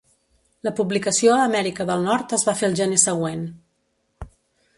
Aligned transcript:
La 0.67 0.71
publicació 0.79 1.35
a 1.35 1.43
Amèrica 1.49 1.87
del 1.91 2.01
Nord 2.09 2.35
es 2.39 2.47
va 2.49 2.57
fer 2.63 2.71
el 2.73 2.79
gener 2.81 2.99
següent. 3.05 3.45